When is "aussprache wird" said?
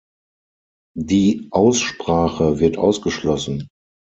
1.51-2.75